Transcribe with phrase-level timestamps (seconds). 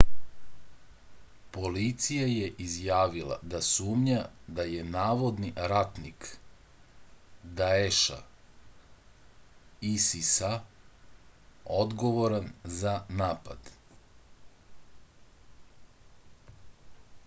[1.55, 4.23] полиција је изјавила да сумња
[4.59, 6.31] да је наводни ратник
[7.61, 8.17] даеша
[9.91, 10.51] isis-а
[11.83, 12.49] одговоран
[12.81, 13.73] за напад